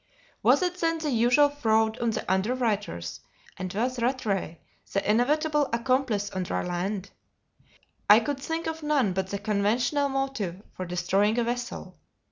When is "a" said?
11.37-11.43